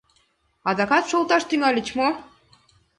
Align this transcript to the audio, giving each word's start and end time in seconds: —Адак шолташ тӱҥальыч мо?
—Адак 0.69 0.91
шолташ 1.11 1.43
тӱҥальыч 1.49 1.87
мо? 1.97 2.07